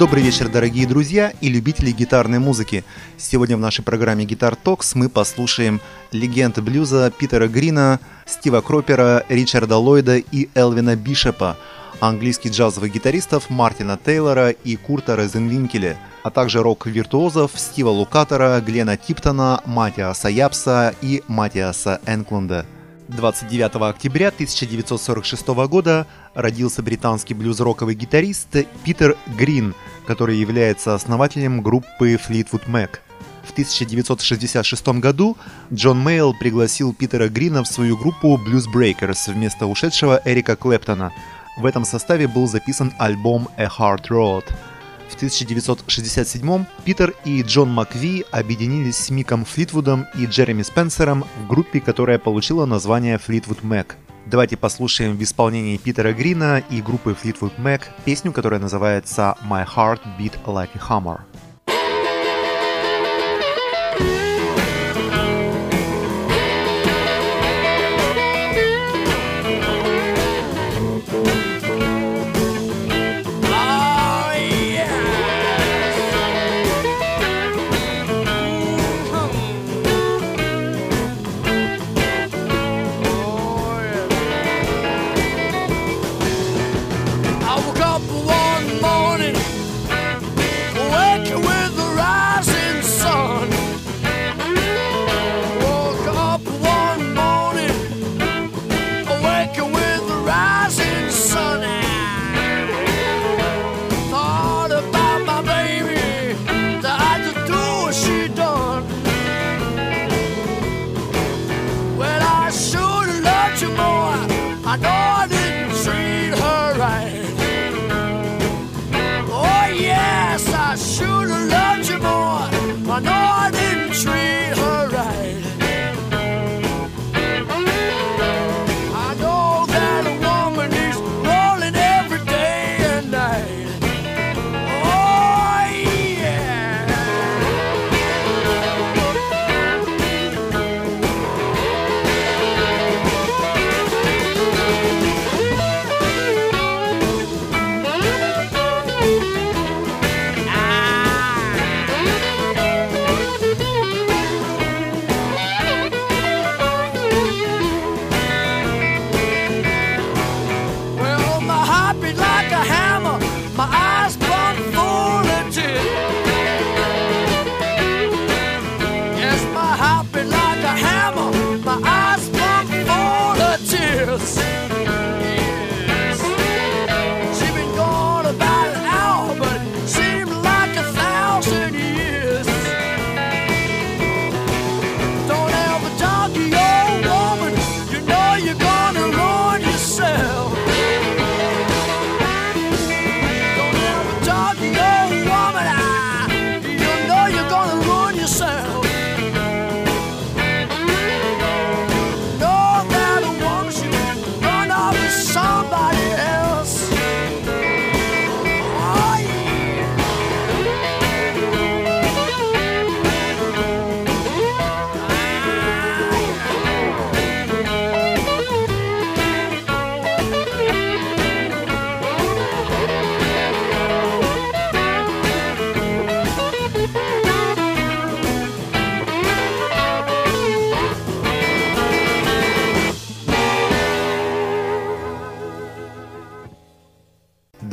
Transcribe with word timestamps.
Добрый 0.00 0.22
вечер, 0.22 0.48
дорогие 0.48 0.86
друзья 0.86 1.30
и 1.42 1.50
любители 1.50 1.90
гитарной 1.90 2.38
музыки. 2.38 2.84
Сегодня 3.18 3.58
в 3.58 3.60
нашей 3.60 3.84
программе 3.84 4.24
Guitar 4.24 4.56
Talks 4.64 4.92
мы 4.94 5.10
послушаем 5.10 5.78
легенд 6.10 6.58
блюза 6.58 7.10
Питера 7.10 7.48
Грина, 7.48 8.00
Стива 8.24 8.62
Кропера, 8.62 9.26
Ричарда 9.28 9.76
Ллойда 9.76 10.16
и 10.16 10.48
Элвина 10.54 10.96
Бишопа, 10.96 11.58
английских 12.00 12.52
джазовых 12.52 12.90
гитаристов 12.90 13.50
Мартина 13.50 13.98
Тейлора 14.02 14.48
и 14.48 14.76
Курта 14.76 15.16
Розенвинкеля, 15.16 15.98
а 16.22 16.30
также 16.30 16.62
рок-виртуозов 16.62 17.50
Стива 17.56 17.90
Лукатора, 17.90 18.58
Глена 18.62 18.96
Типтона, 18.96 19.60
Матиаса 19.66 20.30
Япса 20.30 20.94
и 21.02 21.22
Матиаса 21.28 22.00
Энклунда. 22.06 22.64
29 23.10 23.76
октября 23.90 24.28
1946 24.28 25.46
года 25.68 26.06
родился 26.34 26.82
британский 26.82 27.34
блюз-роковый 27.34 27.94
гитарист 27.94 28.56
Питер 28.84 29.16
Грин, 29.38 29.74
который 30.06 30.36
является 30.36 30.94
основателем 30.94 31.62
группы 31.62 32.14
Fleetwood 32.14 32.66
Mac. 32.66 32.98
В 33.42 33.52
1966 33.52 34.88
году 35.00 35.36
Джон 35.72 36.02
Мейл 36.02 36.34
пригласил 36.34 36.94
Питера 36.94 37.28
Грина 37.28 37.64
в 37.64 37.68
свою 37.68 37.96
группу 37.96 38.38
Blues 38.38 38.66
Breakers 38.72 39.32
вместо 39.32 39.66
ушедшего 39.66 40.20
Эрика 40.24 40.56
Клэптона. 40.56 41.12
В 41.58 41.66
этом 41.66 41.84
составе 41.84 42.28
был 42.28 42.46
записан 42.46 42.92
альбом 42.98 43.48
A 43.56 43.66
Hard 43.66 44.08
Road– 44.08 44.44
1967 45.20 46.64
Питер 46.82 47.14
и 47.26 47.42
Джон 47.42 47.70
Макви 47.70 48.24
объединились 48.30 48.96
с 48.96 49.10
Миком 49.10 49.44
Флитвудом 49.44 50.06
и 50.18 50.24
Джереми 50.24 50.62
Спенсером 50.62 51.26
в 51.42 51.46
группе, 51.46 51.78
которая 51.80 52.18
получила 52.18 52.64
название 52.64 53.18
Fleetwood 53.18 53.60
Mac. 53.62 53.96
Давайте 54.24 54.56
послушаем 54.56 55.18
в 55.18 55.22
исполнении 55.22 55.76
Питера 55.76 56.14
Грина 56.14 56.62
и 56.70 56.80
группы 56.80 57.14
Fleetwood 57.22 57.52
Mac 57.58 57.82
песню, 58.06 58.32
которая 58.32 58.60
называется 58.60 59.36
My 59.46 59.66
Heart 59.66 60.00
Beat 60.18 60.42
Like 60.46 60.70
a 60.74 60.88
Hammer. 60.88 61.20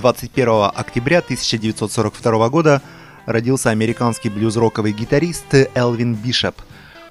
Октября 0.09 1.19
1942 1.19 2.49
года 2.49 2.81
родился 3.25 3.71
американский 3.71 4.29
блюз-роковый 4.29 4.93
гитарист 4.93 5.53
Элвин 5.75 6.15
Бишоп. 6.15 6.55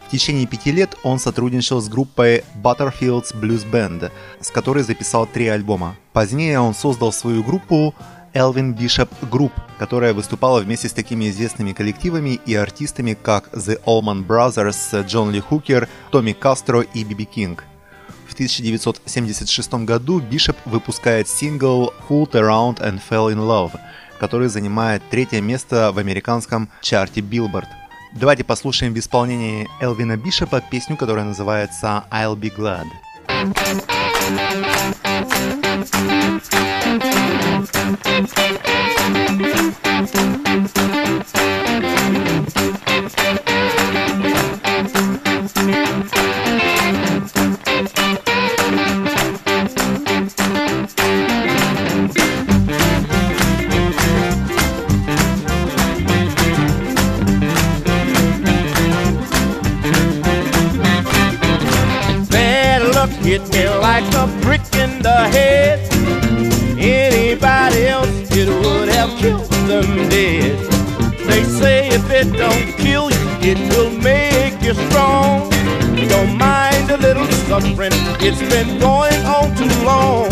В 0.07 0.11
течение 0.11 0.47
пяти 0.47 0.73
лет 0.73 0.97
он 1.03 1.19
сотрудничал 1.19 1.81
с 1.81 1.89
группой 1.89 2.43
Butterfields 2.63 3.35
Blues 3.35 3.71
Band, 3.71 4.11
с 4.41 4.51
которой 4.51 4.83
записал 4.83 5.27
три 5.27 5.47
альбома. 5.49 5.97
Позднее 6.15 6.59
он 6.59 6.75
создал 6.75 7.13
свою 7.13 7.45
группу 7.45 7.95
Элвин 8.33 8.73
Бишоп 8.73 9.11
Group, 9.23 9.53
которая 9.79 10.15
выступала 10.15 10.61
вместе 10.61 10.89
с 10.89 10.93
такими 10.93 11.29
известными 11.29 11.73
коллективами 11.73 12.41
и 12.47 12.55
артистами, 12.55 13.17
как 13.21 13.51
The 13.53 13.79
Allman 13.85 14.27
Brothers, 14.27 15.07
Джон 15.07 15.33
Ли 15.33 15.41
Хукер, 15.41 15.89
Томми 16.11 16.33
Кастро 16.33 16.81
и 16.81 17.05
Биби 17.05 17.27
Кинг– 17.27 17.65
в 18.29 18.35
1976 18.35 19.75
году 19.85 20.21
Бишоп 20.21 20.57
выпускает 20.65 21.29
сингл 21.29 21.93
«Fooled 22.09 22.33
Around 22.33 22.81
and 22.81 23.01
Fell 23.09 23.33
in 23.33 23.39
Love», 23.39 23.79
который 24.19 24.49
занимает 24.49 25.03
третье 25.11 25.41
место 25.41 25.93
в 25.93 25.99
американском 25.99 26.69
чарте 26.83 27.21
Billboard. 27.21 27.69
Давайте 28.13 28.45
послушаем 28.45 28.95
в 28.95 28.99
исполнении 28.99 29.69
Элвина 29.81 30.17
Бишопа 30.17 30.61
песню, 30.61 30.97
которая 30.97 31.25
называется 31.25 32.05
«I'll 32.11 32.37
be 32.37 32.53
glad». 32.55 32.87
Thank 33.29 33.57
you. 47.37 47.46
hit 63.27 63.43
me 63.53 63.69
like 63.81 64.07
a 64.15 64.27
brick 64.41 64.63
in 64.77 65.03
the 65.03 65.19
head. 65.35 65.81
Anybody 66.79 67.87
else, 67.87 68.09
it 68.31 68.49
would 68.49 68.89
have 68.89 69.11
killed 69.19 69.51
them 69.69 70.09
dead. 70.09 70.57
They 71.27 71.43
say 71.43 71.89
if 71.89 72.09
it 72.11 72.33
don't 72.33 72.69
kill 72.79 73.11
you, 73.11 73.27
it 73.51 73.59
will 73.73 73.91
make 73.91 74.63
you 74.63 74.75
strong. 74.87 75.51
Don't 76.09 76.39
mind 76.39 76.89
a 76.91 76.99
little 76.99 77.27
suffering, 77.47 77.93
it's 78.19 78.41
been 78.51 78.79
going 78.81 79.25
on 79.25 79.55
too 79.55 79.71
long. 79.85 80.29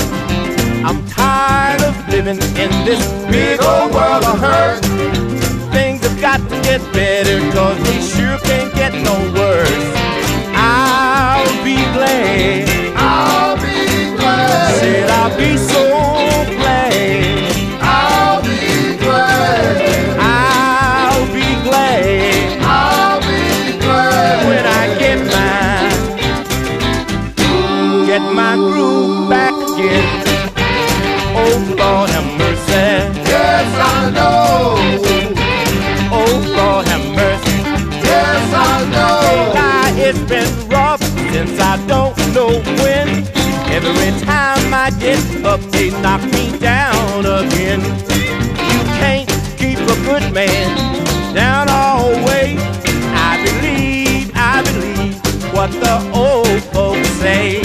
I'm 0.84 1.06
tired 1.06 1.82
of 1.82 1.94
living 2.08 2.38
in 2.58 2.70
this 2.84 3.00
big 3.31 3.62
old 3.62 3.94
world 3.94 4.25
of 4.25 4.38
hurt. 4.40 4.82
Things 5.72 6.02
have 6.02 6.20
got 6.20 6.40
to 6.50 6.56
get 6.62 6.81
better, 6.93 7.38
cause 7.52 7.78
they 7.84 8.00
sure 8.00 8.38
can't 8.40 8.75
get 8.75 8.93
no 8.94 9.16
worse. 9.38 9.87
I'll 10.56 11.64
be 11.64 11.76
glad. 11.94 12.69
I'll 12.96 13.56
be 13.56 14.16
glad. 14.16 14.75
Said 14.81 15.11
I'll 15.11 15.37
be 15.38 15.56
so 15.56 15.94
I 44.84 44.90
get 44.90 45.19
up, 45.46 45.60
they 45.72 45.88
knock 46.02 46.20
me 46.25 46.58
down 46.58 47.25
again. 47.25 47.81
You 47.81 48.81
can't 49.00 49.26
keep 49.56 49.78
a 49.78 49.96
good 50.04 50.31
man 50.34 50.76
down 51.34 51.70
always. 51.70 52.60
I 53.16 53.40
believe, 53.46 54.31
I 54.34 54.60
believe 54.62 55.16
what 55.54 55.70
the 55.70 55.96
old 56.12 56.62
folks 56.75 57.08
say. 57.25 57.62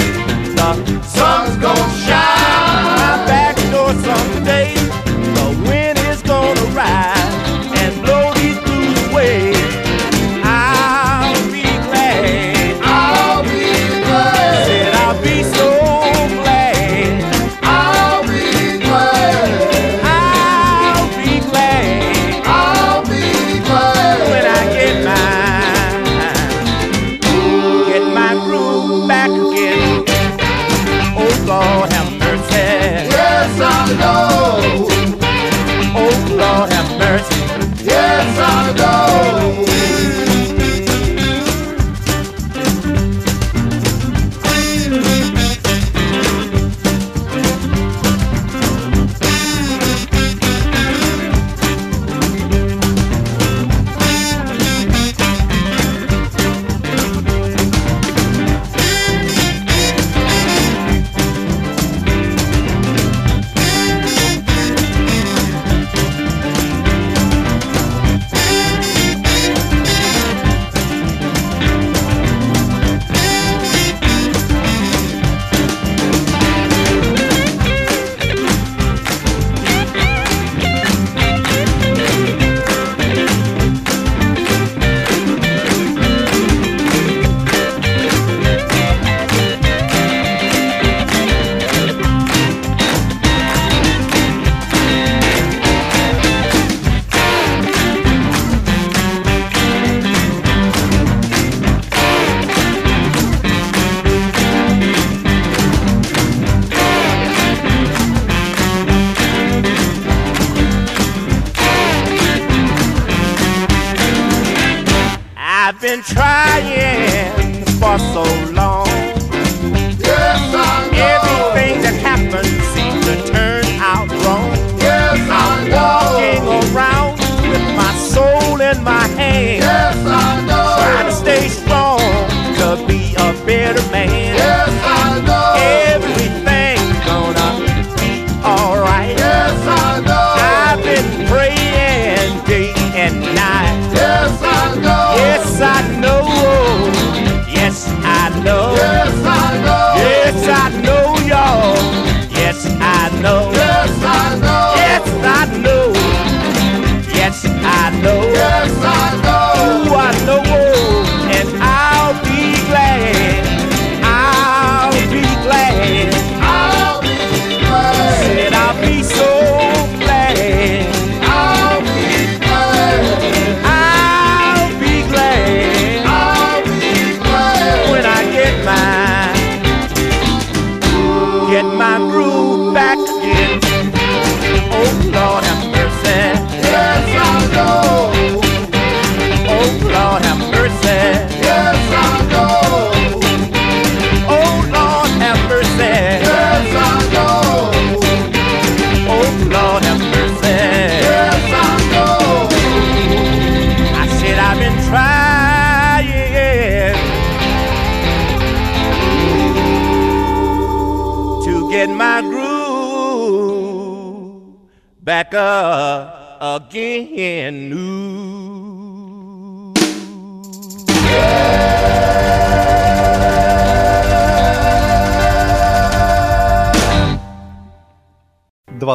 The 0.55 1.03
sun's 1.03 1.57
gonna 1.57 1.98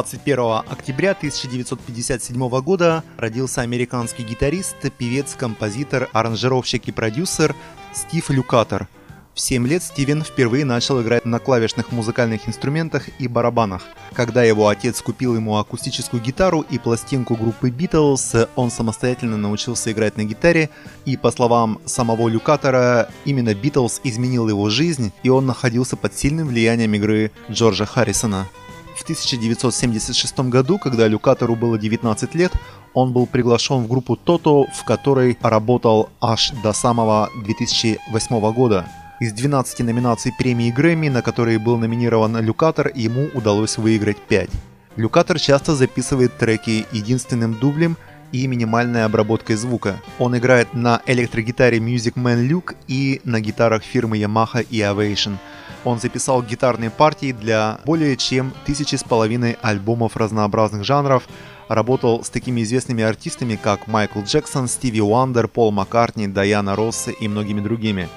21 0.05 0.61
октября 0.69 1.11
1957 1.13 2.61
года 2.61 3.03
родился 3.17 3.61
американский 3.61 4.21
гитарист, 4.21 4.75
певец, 4.95 5.33
композитор, 5.33 6.09
аранжировщик 6.13 6.87
и 6.87 6.91
продюсер 6.91 7.55
Стив 7.91 8.29
Люкатор. 8.29 8.87
В 9.33 9.39
7 9.39 9.67
лет 9.67 9.81
Стивен 9.81 10.21
впервые 10.21 10.63
начал 10.63 11.01
играть 11.01 11.25
на 11.25 11.39
клавишных 11.39 11.91
музыкальных 11.91 12.47
инструментах 12.47 13.09
и 13.19 13.27
барабанах. 13.27 13.81
Когда 14.13 14.43
его 14.43 14.67
отец 14.67 15.01
купил 15.01 15.35
ему 15.35 15.57
акустическую 15.57 16.21
гитару 16.21 16.61
и 16.61 16.77
пластинку 16.77 17.35
группы 17.35 17.69
Beatles, 17.69 18.47
он 18.55 18.69
самостоятельно 18.69 19.37
научился 19.37 19.91
играть 19.91 20.17
на 20.17 20.23
гитаре, 20.23 20.69
и 21.05 21.17
по 21.17 21.31
словам 21.31 21.79
самого 21.85 22.27
Люкатора, 22.27 23.09
именно 23.25 23.49
Beatles 23.49 24.01
изменил 24.03 24.49
его 24.49 24.69
жизнь, 24.69 25.11
и 25.23 25.29
он 25.29 25.47
находился 25.47 25.97
под 25.97 26.15
сильным 26.15 26.49
влиянием 26.49 26.93
игры 26.93 27.31
Джорджа 27.49 27.87
Харрисона. 27.87 28.47
В 28.95 29.03
1976 29.03 30.39
году, 30.39 30.79
когда 30.79 31.07
Люкатору 31.07 31.55
было 31.55 31.77
19 31.77 32.33
лет, 32.35 32.53
он 32.93 33.11
был 33.11 33.27
приглашен 33.27 33.83
в 33.83 33.87
группу 33.89 34.15
Тото, 34.15 34.67
в 34.73 34.85
которой 34.85 35.37
работал 35.41 36.09
аж 36.21 36.51
до 36.63 36.71
самого 36.71 37.29
2008 37.43 38.53
года. 38.53 38.87
Из 39.19 39.33
12 39.33 39.79
номинаций 39.79 40.31
премии 40.37 40.71
Грэмми, 40.71 41.09
на 41.09 41.21
которые 41.21 41.59
был 41.59 41.77
номинирован 41.77 42.37
Люкатор, 42.37 42.89
ему 42.95 43.27
удалось 43.33 43.77
выиграть 43.77 44.17
5. 44.17 44.49
Люкатор 44.95 45.39
часто 45.39 45.75
записывает 45.75 46.37
треки 46.37 46.85
единственным 46.93 47.53
дублем 47.53 47.97
и 48.31 48.47
минимальной 48.47 49.05
обработкой 49.05 49.55
звука. 49.55 50.01
Он 50.19 50.37
играет 50.37 50.73
на 50.73 51.01
электрогитаре 51.05 51.79
Music 51.79 52.13
Man 52.15 52.47
Luke 52.47 52.75
и 52.87 53.21
на 53.23 53.39
гитарах 53.39 53.83
фирмы 53.83 54.17
Yamaha 54.17 54.65
и 54.69 54.79
Avation– 54.79 55.37
он 55.85 55.99
записал 55.99 56.41
гитарные 56.41 56.89
партии 56.89 57.31
для 57.31 57.79
более 57.85 58.17
чем 58.17 58.53
тысячи 58.65 58.95
с 58.95 59.03
половиной 59.03 59.55
альбомов 59.61 60.17
разнообразных 60.17 60.83
жанров, 60.83 61.23
работал 61.67 62.23
с 62.23 62.29
такими 62.29 62.63
известными 62.63 63.03
артистами, 63.03 63.55
как 63.55 63.87
Майкл 63.87 64.21
Джексон, 64.21 64.67
Стиви 64.67 65.01
Уандер, 65.01 65.47
Пол 65.47 65.71
Маккартни, 65.71 66.27
Дайана 66.27 66.75
Росса 66.75 67.11
и 67.11 67.27
многими 67.27 67.61
другими. 67.61 68.09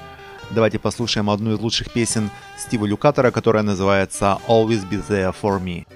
Давайте 0.51 0.79
послушаем 0.79 1.29
одну 1.29 1.53
из 1.53 1.61
лучших 1.61 1.93
песен 1.93 2.31
Стива 2.57 2.87
Люкатора, 2.87 3.31
которая 3.31 3.63
называется 3.63 4.39
«Always 4.49 4.89
Be 4.89 5.07
There 5.07 5.35
For 5.41 5.63
Me». 5.63 5.87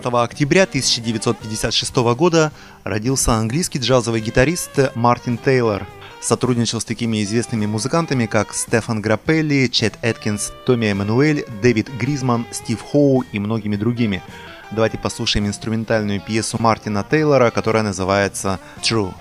20 0.00 0.12
октября 0.14 0.64
1956 0.64 1.96
года 2.16 2.50
родился 2.82 3.34
английский 3.34 3.78
джазовый 3.78 4.20
гитарист 4.20 4.90
Мартин 4.96 5.38
Тейлор. 5.38 5.86
Сотрудничал 6.20 6.80
с 6.80 6.84
такими 6.84 7.22
известными 7.22 7.66
музыкантами, 7.66 8.26
как 8.26 8.54
Стефан 8.54 9.00
Граппелли, 9.00 9.68
Чет 9.68 9.94
Эткинс, 10.02 10.52
Томми 10.66 10.86
Эммануэль, 10.86 11.46
Дэвид 11.62 11.90
Гризман, 11.96 12.44
Стив 12.50 12.82
Хоу 12.82 13.22
и 13.30 13.38
многими 13.38 13.76
другими. 13.76 14.20
Давайте 14.72 14.98
послушаем 14.98 15.46
инструментальную 15.46 16.20
пьесу 16.20 16.56
Мартина 16.58 17.06
Тейлора, 17.08 17.52
которая 17.52 17.84
называется 17.84 18.58
«True». 18.82 19.14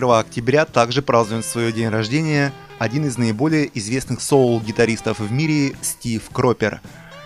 21 0.00 0.10
октября 0.18 0.64
также 0.64 1.02
празднует 1.02 1.44
свой 1.44 1.72
день 1.72 1.88
рождения 1.88 2.52
один 2.80 3.06
из 3.06 3.16
наиболее 3.16 3.70
известных 3.78 4.20
соул-гитаристов 4.22 5.20
в 5.20 5.30
мире 5.30 5.76
Стив 5.82 6.22
Кропер. 6.32 6.80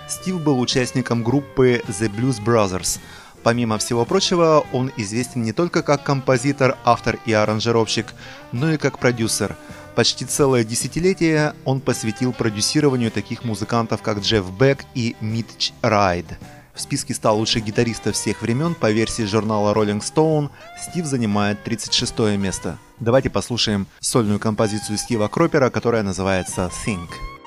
Стив 0.06 0.38
был 0.42 0.60
участником 0.60 1.24
группы 1.24 1.82
The 1.88 2.14
Blues 2.14 2.44
Brothers. 2.44 2.98
Помимо 3.42 3.78
всего 3.78 4.04
прочего, 4.04 4.66
он 4.72 4.92
известен 4.98 5.42
не 5.42 5.52
только 5.52 5.82
как 5.82 6.02
композитор, 6.02 6.76
автор 6.84 7.18
и 7.24 7.32
аранжировщик, 7.32 8.08
но 8.52 8.72
и 8.72 8.76
как 8.76 8.98
продюсер. 8.98 9.56
Почти 9.94 10.26
целое 10.26 10.62
десятилетие 10.62 11.54
он 11.64 11.80
посвятил 11.80 12.34
продюсированию 12.34 13.10
таких 13.10 13.44
музыкантов, 13.44 14.02
как 14.02 14.18
Джефф 14.18 14.44
Бек 14.50 14.84
и 14.94 15.16
Митч 15.22 15.72
Райд– 15.80 16.26
в 16.78 16.80
списке 16.80 17.12
100 17.12 17.34
лучших 17.34 17.64
гитаристов 17.64 18.14
всех 18.14 18.42
времен 18.42 18.74
по 18.74 18.90
версии 18.90 19.24
журнала 19.24 19.74
Rolling 19.74 20.00
Stone 20.00 20.50
Стив 20.80 21.04
занимает 21.04 21.62
36 21.64 22.18
место. 22.38 22.78
Давайте 23.00 23.30
послушаем 23.30 23.86
сольную 24.00 24.38
композицию 24.38 24.96
Стива 24.96 25.28
Кропера, 25.28 25.70
которая 25.70 26.02
называется 26.02 26.70
Think. 26.86 27.37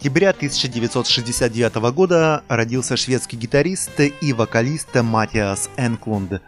Октября 0.00 0.30
1969 0.30 1.74
года 1.92 2.42
родился 2.48 2.96
шведский 2.96 3.36
гитарист 3.36 4.00
и 4.00 4.32
вокалист 4.32 4.94
Матиас 4.94 5.68
Энклунд. 5.76 6.40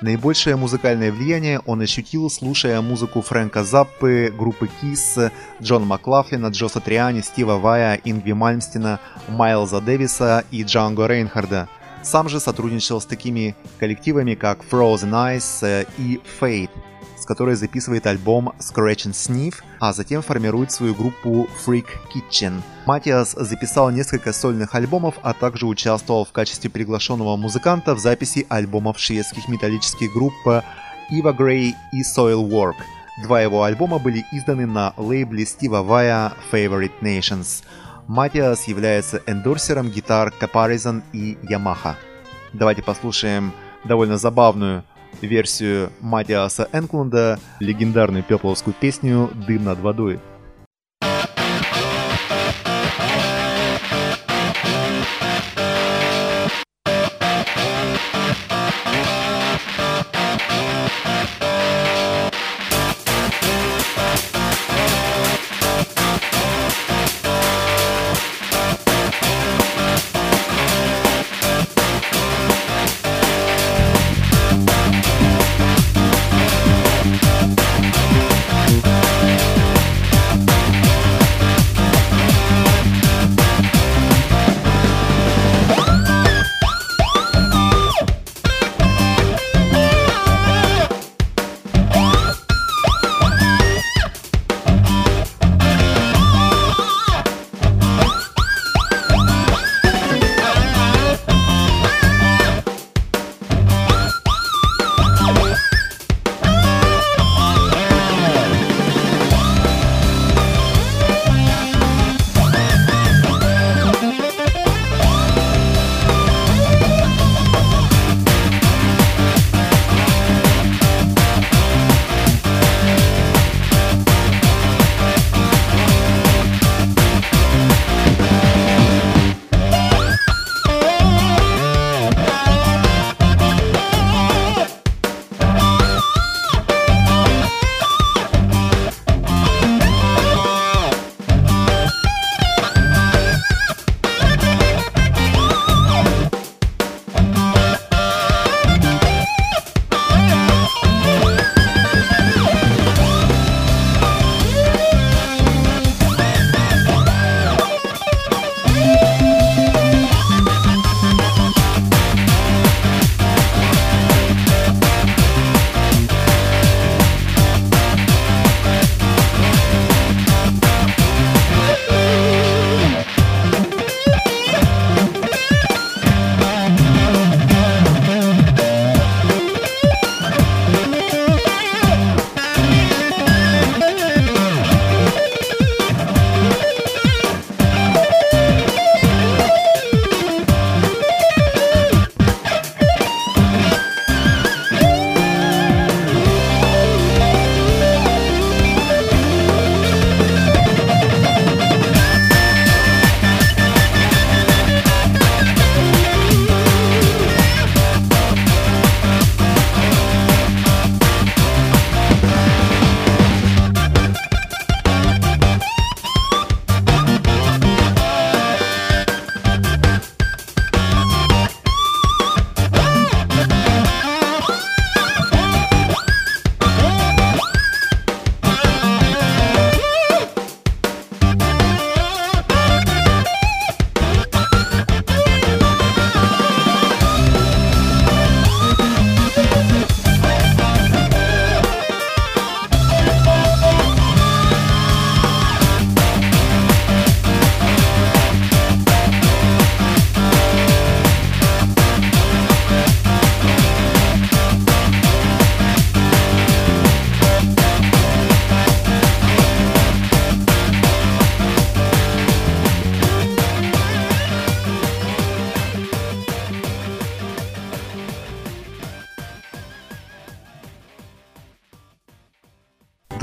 Наибольшее 0.00 0.54
музыкальное 0.54 1.10
влияние 1.10 1.58
он 1.66 1.80
ощутил, 1.80 2.30
слушая 2.30 2.80
музыку 2.82 3.20
Фрэнка 3.20 3.64
Заппы, 3.64 4.32
группы 4.38 4.70
Kiss, 4.80 5.32
Джона 5.60 5.86
Маклафлина, 5.86 6.46
Джо 6.50 6.68
Сатриани, 6.68 7.22
Стива 7.22 7.58
Вая, 7.58 8.00
Ингви 8.04 8.30
Мальмстина, 8.30 9.00
Майлза 9.26 9.80
Дэвиса 9.80 10.44
и 10.52 10.62
Джанго 10.62 11.08
Рейнхарда. 11.08 11.68
Сам 12.02 12.28
же 12.28 12.38
сотрудничал 12.38 13.00
с 13.00 13.06
такими 13.06 13.56
коллективами, 13.80 14.36
как 14.36 14.60
Frozen 14.70 15.10
Eyes 15.10 15.88
и 15.98 16.20
Fate. 16.40 16.70
С 17.24 17.26
которой 17.26 17.54
записывает 17.54 18.06
альбом 18.06 18.52
Scratch 18.58 19.06
and 19.06 19.12
Sniff, 19.12 19.54
а 19.80 19.94
затем 19.94 20.20
формирует 20.20 20.70
свою 20.70 20.94
группу 20.94 21.48
Freak 21.64 21.86
Kitchen. 22.14 22.60
Матиас 22.84 23.32
записал 23.32 23.88
несколько 23.90 24.34
сольных 24.34 24.74
альбомов, 24.74 25.14
а 25.22 25.32
также 25.32 25.66
участвовал 25.66 26.26
в 26.26 26.32
качестве 26.32 26.68
приглашенного 26.68 27.38
музыканта 27.38 27.94
в 27.94 27.98
записи 27.98 28.44
альбомов 28.50 28.98
шведских 28.98 29.48
металлических 29.48 30.12
групп 30.12 30.34
Eva 30.46 31.34
Grey 31.34 31.72
и 31.94 32.02
Soilwork. 32.02 32.76
Два 33.22 33.40
его 33.40 33.62
альбома 33.62 33.98
были 33.98 34.26
изданы 34.30 34.66
на 34.66 34.92
лейбле 34.98 35.46
Стива 35.46 35.80
Вая 35.80 36.34
Favorite 36.52 37.00
Nations. 37.00 37.64
Матиас 38.06 38.68
является 38.68 39.22
эндорсером 39.26 39.88
гитар 39.88 40.30
Caparison 40.38 41.02
и 41.14 41.38
Yamaha. 41.42 41.94
Давайте 42.52 42.82
послушаем 42.82 43.54
довольно 43.84 44.18
забавную 44.18 44.84
версию 45.22 45.90
Матиаса 46.00 46.68
Энклунда, 46.72 47.38
легендарную 47.60 48.22
пепловскую 48.22 48.74
песню 48.78 49.30
«Дым 49.46 49.64
над 49.64 49.80
водой». 49.80 50.20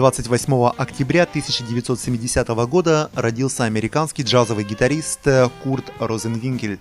28 0.01 0.71
октября 0.79 1.23
1970 1.23 2.47
года 2.65 3.11
родился 3.13 3.65
американский 3.65 4.23
джазовый 4.23 4.63
гитарист 4.63 5.19
Курт 5.61 5.93
Розенвинкель. 5.99 6.79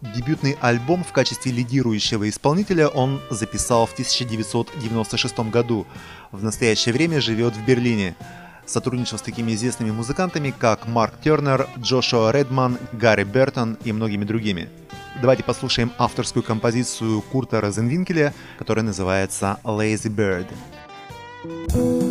Дебютный 0.00 0.56
альбом 0.58 1.04
в 1.04 1.12
качестве 1.12 1.52
лидирующего 1.52 2.30
исполнителя 2.30 2.88
он 2.88 3.20
записал 3.28 3.84
в 3.84 3.92
1996 3.92 5.38
году. 5.50 5.86
В 6.30 6.42
настоящее 6.42 6.94
время 6.94 7.20
живет 7.20 7.54
в 7.54 7.62
Берлине. 7.62 8.16
Сотрудничал 8.64 9.18
с 9.18 9.22
такими 9.22 9.52
известными 9.52 9.90
музыкантами, 9.90 10.54
как 10.58 10.88
Марк 10.88 11.12
Тернер, 11.22 11.68
Джошуа 11.78 12.32
Редман, 12.32 12.78
Гарри 12.94 13.24
Бертон 13.24 13.76
и 13.84 13.92
многими 13.92 14.24
другими. 14.24 14.70
Давайте 15.20 15.44
послушаем 15.44 15.92
авторскую 15.98 16.42
композицию 16.42 17.20
Курта 17.20 17.60
Розенвинкеля, 17.60 18.32
которая 18.58 18.82
называется 18.82 19.58
«Lazy 19.62 20.08
Bird». 20.08 20.46
thank 21.44 21.74
you 21.74 22.01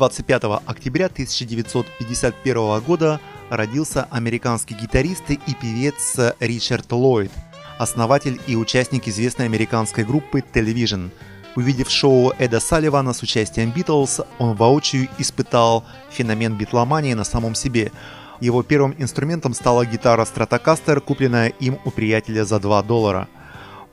25 0.00 0.44
октября 0.64 1.06
1951 1.06 2.80
года 2.80 3.20
родился 3.50 4.08
американский 4.10 4.72
гитарист 4.72 5.28
и 5.28 5.54
певец 5.60 6.18
Ричард 6.40 6.90
Ллойд, 6.90 7.30
основатель 7.78 8.40
и 8.46 8.56
участник 8.56 9.08
известной 9.08 9.44
американской 9.44 10.04
группы 10.04 10.42
Television. 10.54 11.10
Увидев 11.54 11.90
шоу 11.90 12.32
Эда 12.38 12.60
Салливана 12.60 13.12
с 13.12 13.22
участием 13.22 13.72
Битлз, 13.72 14.22
он 14.38 14.56
воочию 14.56 15.06
испытал 15.18 15.84
феномен 16.08 16.56
битломании 16.56 17.12
на 17.12 17.24
самом 17.24 17.54
себе. 17.54 17.92
Его 18.40 18.62
первым 18.62 18.94
инструментом 18.96 19.52
стала 19.52 19.84
гитара 19.84 20.24
Stratocaster, 20.24 20.98
купленная 21.00 21.48
им 21.48 21.78
у 21.84 21.90
приятеля 21.90 22.46
за 22.46 22.58
2 22.58 22.82
доллара– 22.84 23.28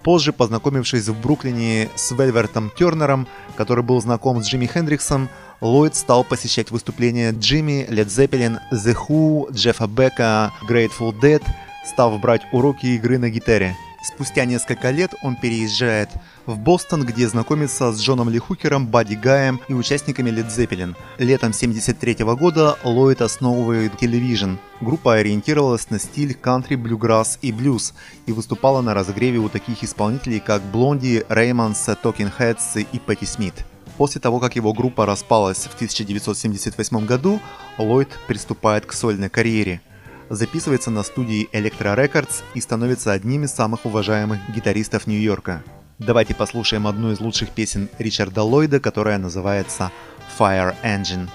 Позже, 0.08 0.32
познакомившись 0.32 1.10
в 1.10 1.20
Бруклине 1.20 1.90
с 1.96 2.12
Вельвертом 2.12 2.72
Тернером, 2.78 3.28
который 3.58 3.84
был 3.84 4.02
знаком 4.02 4.42
с 4.42 4.48
Джимми 4.48 4.66
Хендриксом, 4.66 5.28
Ллойд 5.60 5.96
стал 5.96 6.24
посещать 6.24 6.70
выступления 6.70 7.32
Джимми, 7.32 7.88
Лед 7.90 8.12
Зеппелин, 8.12 8.60
The 8.72 8.96
Who, 8.96 9.52
Джеффа 9.52 9.88
Бека, 9.88 10.54
Grateful 10.70 11.20
Dead, 11.20 11.44
став 11.86 12.20
брать 12.22 12.44
уроки 12.52 12.86
игры 12.86 13.18
на 13.18 13.30
гитаре. 13.30 13.76
Спустя 14.04 14.46
несколько 14.46 14.92
лет 14.92 15.16
он 15.24 15.36
переезжает 15.36 16.10
в 16.46 16.58
Бостон, 16.58 17.04
где 17.04 17.28
знакомится 17.28 17.92
с 17.92 18.00
Джоном 18.00 18.30
Ли 18.30 18.38
Хукером, 18.38 18.86
Бадди 18.86 19.16
Гаем 19.16 19.60
и 19.68 19.74
участниками 19.74 20.30
Led 20.30 20.48
Zeppelin. 20.48 20.96
Летом 21.18 21.50
1973 21.50 22.24
года 22.36 22.78
Ллойд 22.84 23.22
основывает 23.22 23.96
Television. 23.96 24.58
Группа 24.80 25.16
ориентировалась 25.16 25.90
на 25.90 26.00
стиль 26.00 26.36
кантри, 26.36 26.76
блюграсс 26.76 27.40
и 27.42 27.52
блюз 27.52 27.96
и 28.28 28.32
выступала 28.32 28.82
на 28.82 28.94
разогреве 28.94 29.40
у 29.40 29.50
таких 29.50 29.84
исполнителей, 29.84 30.40
как 30.40 30.62
Блонди, 30.62 31.26
Реймонс, 31.28 31.90
Talking 31.90 32.32
Heads 32.38 32.88
и 32.92 33.00
Пэтти 33.00 33.26
Смит. 33.26 33.66
После 33.98 34.22
того, 34.22 34.40
как 34.40 34.56
его 34.56 34.74
группа 34.74 35.06
распалась 35.06 35.66
в 35.66 35.76
1978 35.76 37.06
году, 37.06 37.40
Ллойд 37.78 38.10
приступает 38.28 38.86
к 38.86 38.94
сольной 38.94 39.30
карьере– 39.30 39.82
записывается 40.30 40.92
на 40.92 41.04
студии 41.04 41.50
Electro 41.52 41.96
Records 41.96 42.44
и 42.54 42.62
становится 42.62 43.12
одним 43.12 43.44
из 43.44 43.52
самых 43.52 43.86
уважаемых 43.86 44.40
гитаристов 44.54 45.08
Нью-Йорка. 45.08 45.64
Давайте 46.00 46.36
послушаем 46.36 46.88
одну 46.88 47.12
из 47.12 47.20
лучших 47.20 47.50
песен 47.50 47.90
Ричарда 47.98 48.44
Ллойда, 48.44 48.80
которая 48.80 49.18
называется 49.18 49.92
Fire 50.38 50.76
Engine. 50.84 51.28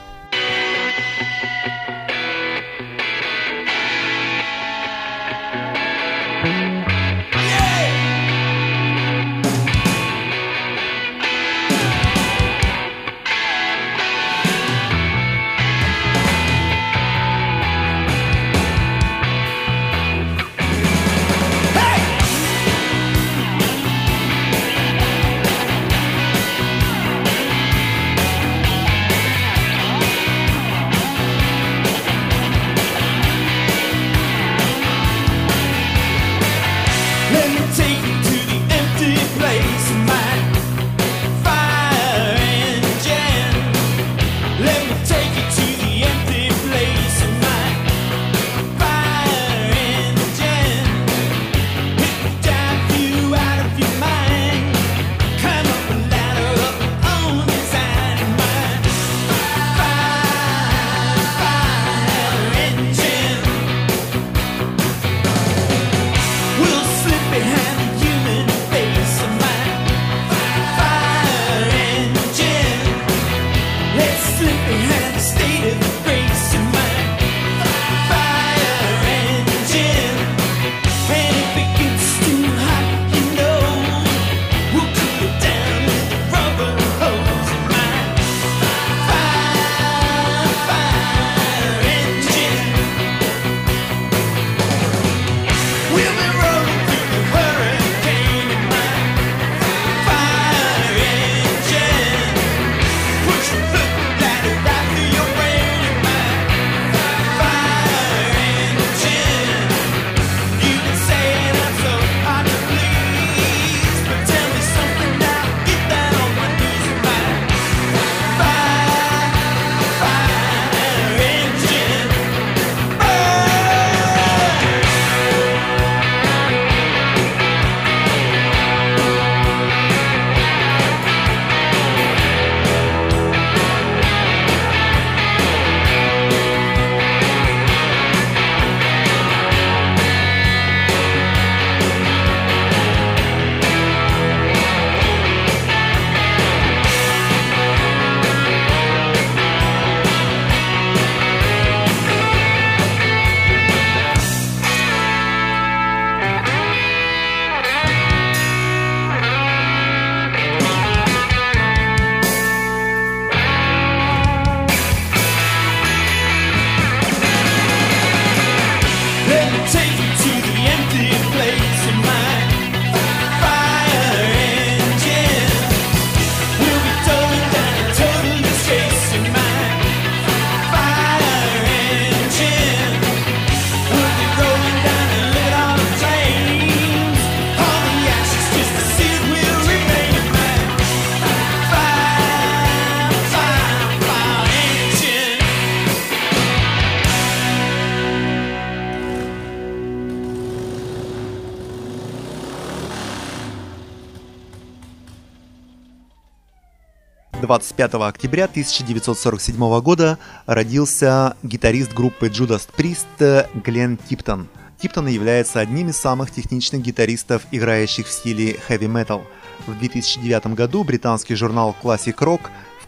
25 207.53 207.95
октября 208.09 208.45
1947 208.45 209.81
года 209.83 210.19
родился 210.47 211.37
гитарист 211.43 211.93
группы 211.93 212.29
Judas 212.29 212.67
Priest 212.75 213.47
Глен 213.63 213.99
Типтон. 213.99 214.49
Типтон 214.81 215.07
является 215.07 215.61
одним 215.61 215.91
из 215.91 215.99
самых 215.99 216.31
техничных 216.31 216.81
гитаристов, 216.81 217.43
играющих 217.51 218.07
в 218.07 218.11
стиле 218.11 218.57
metal. 218.71 219.21
В 219.67 219.79
2009 219.79 220.47
году 220.55 220.83
британский 220.83 221.35
журнал 221.35 221.77
Classic 221.83 222.17
Rock 222.17 222.41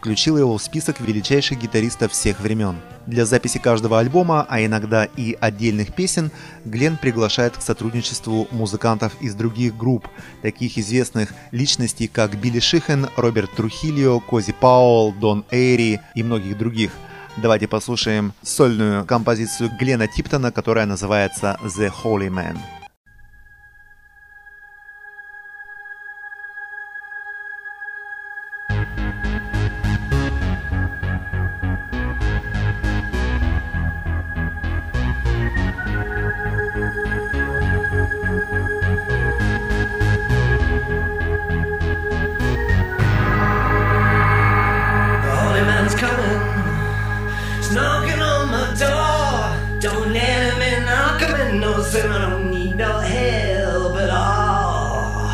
включил 0.05 0.37
его 0.37 0.55
в 0.55 0.61
список 0.61 0.99
величайших 0.99 1.59
гитаристов 1.59 2.11
всех 2.11 2.39
времен. 2.39 2.75
Для 3.07 3.25
записи 3.25 3.57
каждого 3.57 3.99
альбома, 3.99 4.45
а 4.47 4.63
иногда 4.63 5.05
и 5.05 5.35
отдельных 5.41 5.95
песен, 5.95 6.29
Глен 6.63 6.97
приглашает 6.97 7.57
к 7.57 7.61
сотрудничеству 7.63 8.47
музыкантов 8.51 9.19
из 9.19 9.33
других 9.33 9.75
групп, 9.75 10.07
таких 10.43 10.77
известных 10.77 11.33
личностей, 11.49 12.07
как 12.07 12.39
Билли 12.39 12.59
Шихен, 12.59 13.07
Роберт 13.17 13.55
Трухильо, 13.55 14.19
Кози 14.19 14.53
Пауэлл, 14.53 15.11
Дон 15.13 15.43
Эйри 15.49 15.99
и 16.13 16.21
многих 16.21 16.55
других. 16.55 16.91
Давайте 17.37 17.67
послушаем 17.67 18.33
сольную 18.43 19.05
композицию 19.05 19.71
Глена 19.79 20.07
Типтона, 20.07 20.51
которая 20.51 20.85
называется 20.85 21.57
«The 21.63 21.91
Holy 22.03 22.29
Man». 22.29 22.59
close 51.85 52.03
and 52.03 52.13
I 52.13 52.29
don't 52.29 52.49
need 52.49 52.75
no 52.75 52.99
help 52.99 53.95
at 53.97 54.09
all. 54.09 55.27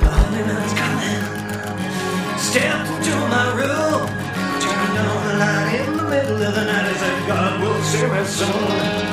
The 0.00 0.10
holy 0.10 0.42
man's 0.48 0.74
coming. 0.80 1.22
Step 2.38 2.86
into 2.86 3.14
my 3.34 3.46
room. 3.58 4.06
Turn 4.62 4.96
on 5.06 5.26
the 5.26 5.34
light 5.38 5.86
in 5.86 5.96
the 5.96 6.04
middle 6.04 6.42
of 6.42 6.54
the 6.54 6.64
night 6.64 6.86
as 6.92 7.02
if 7.02 7.26
God 7.28 7.60
will 7.60 7.82
see 7.82 8.06
me 8.06 8.24
soon. 8.24 9.12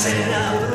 said 0.00 0.32
I 0.32 0.69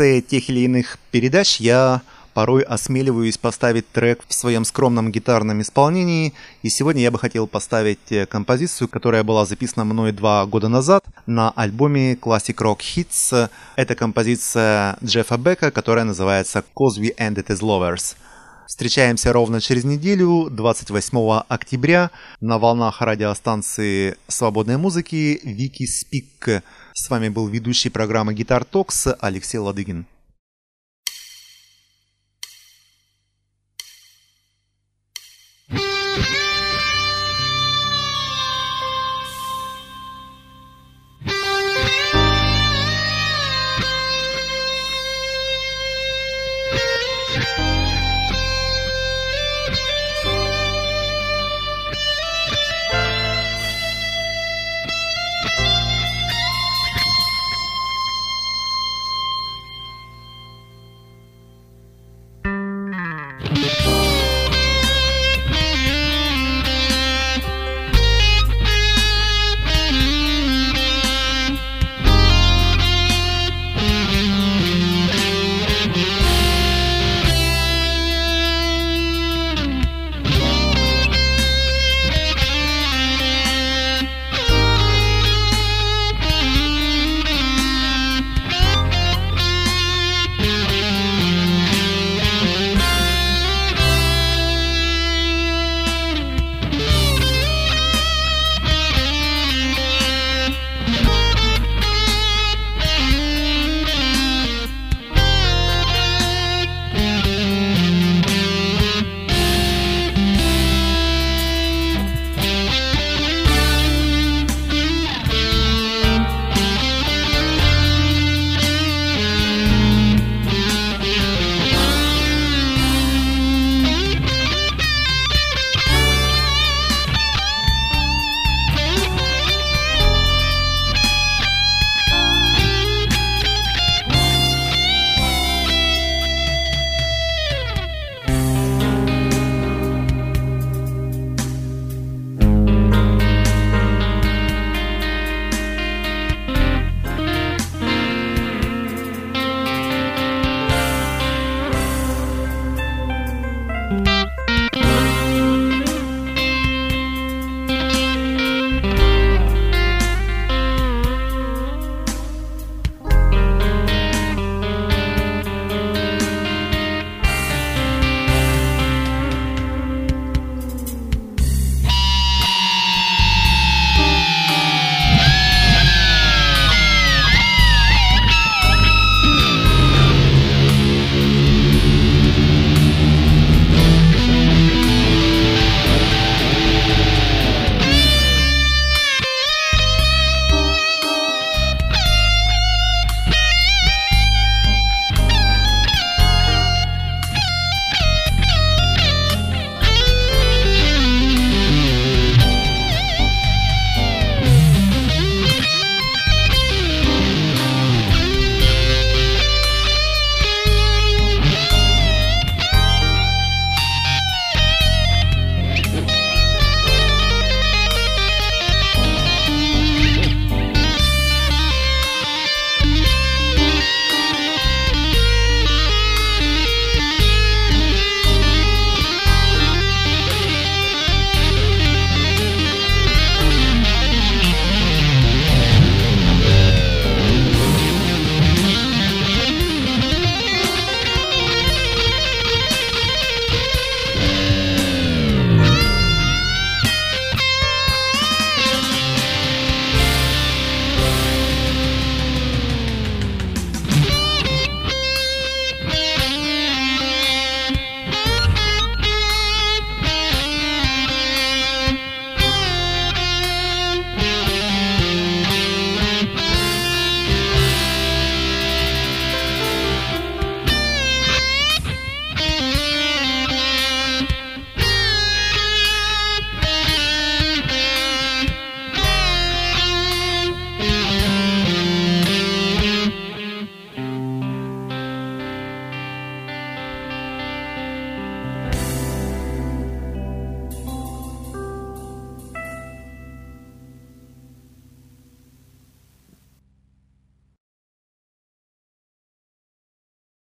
конце 0.00 0.22
тех 0.22 0.48
или 0.48 0.60
иных 0.60 0.98
передач 1.10 1.60
я 1.60 2.00
порой 2.32 2.62
осмеливаюсь 2.62 3.36
поставить 3.36 3.90
трек 3.92 4.20
в 4.26 4.32
своем 4.32 4.64
скромном 4.64 5.12
гитарном 5.12 5.60
исполнении. 5.60 6.32
И 6.62 6.70
сегодня 6.70 7.02
я 7.02 7.10
бы 7.10 7.18
хотел 7.18 7.46
поставить 7.46 8.10
э, 8.10 8.24
композицию, 8.24 8.88
которая 8.88 9.24
была 9.24 9.44
записана 9.44 9.84
мной 9.84 10.12
два 10.12 10.46
года 10.46 10.68
назад 10.68 11.04
на 11.26 11.50
альбоме 11.50 12.14
Classic 12.14 12.56
Rock 12.56 12.78
Hits. 12.78 13.50
Это 13.76 13.94
композиция 13.94 14.96
Джеффа 15.04 15.36
Бека, 15.36 15.70
которая 15.70 16.04
называется 16.06 16.64
«Cause 16.74 16.98
We 16.98 17.14
Ended 17.18 17.48
As 17.48 17.60
Lovers». 17.60 18.16
Встречаемся 18.70 19.32
ровно 19.32 19.60
через 19.60 19.82
неделю, 19.82 20.48
28 20.48 21.42
октября, 21.48 22.12
на 22.40 22.56
волнах 22.60 23.02
радиостанции 23.02 24.16
свободной 24.28 24.76
музыки 24.76 25.40
Вики 25.42 25.86
Спик. 25.86 26.62
С 26.94 27.10
вами 27.10 27.30
был 27.30 27.48
ведущий 27.48 27.88
программы 27.88 28.32
Гитар 28.32 28.64
Токс 28.64 29.08
Алексей 29.18 29.58
Ладыгин. 29.58 30.06